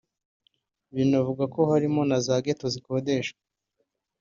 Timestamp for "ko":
1.53-1.59